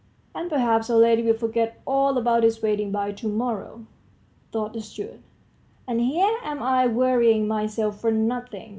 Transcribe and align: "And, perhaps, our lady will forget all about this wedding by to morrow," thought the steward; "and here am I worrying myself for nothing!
"And, 0.33 0.49
perhaps, 0.49 0.89
our 0.89 0.97
lady 0.97 1.21
will 1.21 1.35
forget 1.35 1.79
all 1.85 2.17
about 2.17 2.41
this 2.41 2.63
wedding 2.63 2.91
by 2.91 3.11
to 3.11 3.27
morrow," 3.27 3.85
thought 4.51 4.73
the 4.73 4.81
steward; 4.81 5.19
"and 5.87 6.01
here 6.01 6.39
am 6.41 6.59
I 6.63 6.87
worrying 6.87 7.47
myself 7.47 8.01
for 8.01 8.09
nothing! 8.11 8.69